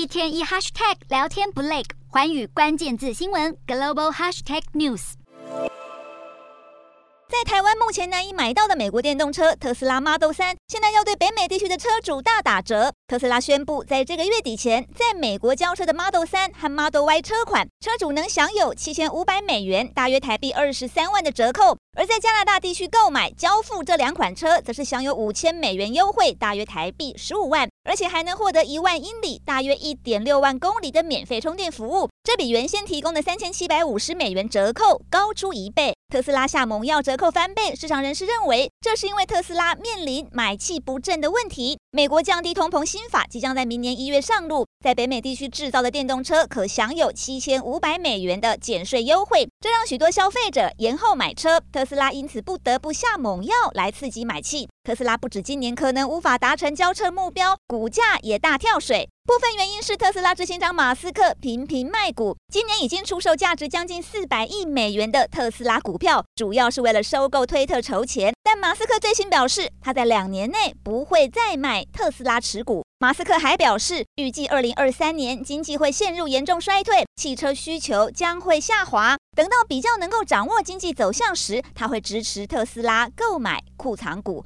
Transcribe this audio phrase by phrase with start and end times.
[0.00, 5.12] 一天一 hashtag 聊天不累，寰宇关键字新闻 global hashtag news。
[7.28, 12.94] 在台湾目前难以买到的美国电动车特斯拉 Model 3，现在要对北美地区的车主大打折。
[13.06, 35.94] 特斯拉宣布，在这个月底前，在美国交车的 Model 3和 Model Y 车款，车主能享有七千五百美元（大约台币二十三万）的折扣；而在加拿大地区购买交付这两款车，则是享有五千美元优惠（大约台币十五万），而且还能获得一万英里（大约一点六万公里）的免费充电服务，这比原先提供的三千七百五十美元折扣高出一倍。
[36.12, 37.74] 特斯拉下猛药，折扣翻倍。
[37.74, 41.78] 市场人士认为，这是因为特斯拉面临买气不振的问题。
[41.92, 51.60] 美国降低通膨新法即将在明年一月上路，在北美地区制造的电动车可享有七千五百美元的减税优惠，这让许多消费者延后买车。
[51.72, 54.68] 特斯拉因此不得不下猛药来刺激买气。
[54.82, 59.10] 特斯拉不止今年可能无法达成交车目标，股价也大跳水。
[59.26, 68.32] 部分原因是特斯拉执行长马斯克频频卖股，今年已经出售价值将近四百亿美元的特斯拉股票，主要是为了收购推特筹钱。
[68.42, 72.82] 但马斯克最新表示，他在两年内不会再卖特斯拉持股。
[72.98, 79.16] 马斯克还表示，预计二零二三年经济会陷入严重衰退，汽车需求将会下滑。
[79.36, 84.38] 等到比较能够掌握经济走向时，他会支持特斯拉购买库藏股。